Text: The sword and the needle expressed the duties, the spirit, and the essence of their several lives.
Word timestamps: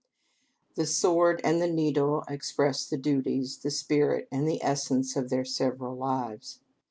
The 0.73 0.87
sword 0.87 1.41
and 1.43 1.61
the 1.61 1.67
needle 1.69 2.23
expressed 2.27 2.89
the 2.89 2.97
duties, 2.97 3.59
the 3.59 3.69
spirit, 3.69 4.27
and 4.31 4.49
the 4.49 4.59
essence 4.63 5.15
of 5.15 5.29
their 5.29 5.45
several 5.45 5.95
lives. 5.95 6.59